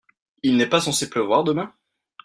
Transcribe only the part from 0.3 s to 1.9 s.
Il n'est pas censé pleuvoir demain?